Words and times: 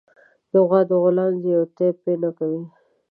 د 0.51 0.53
غوا 0.67 0.81
د 0.89 0.91
غولانځې 1.03 1.49
يو 1.55 1.63
تی 1.75 1.87
پئ 2.01 2.13
نه 2.23 2.29
کوي 2.37 2.63